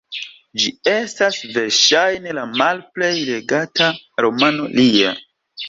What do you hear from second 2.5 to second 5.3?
malplej legata romano lia.